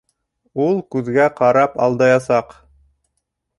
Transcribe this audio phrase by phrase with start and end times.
[0.67, 2.59] Ул күҙгә ҡарап алдаясаҡ.